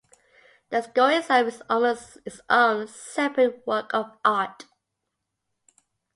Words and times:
The 0.71 0.81
score 0.81 1.11
itself 1.11 1.47
is 1.47 1.61
almost 1.69 2.17
its 2.25 2.41
own 2.49 2.87
separate 2.87 3.67
work 3.67 3.93
of 3.93 4.17
art. 4.25 4.65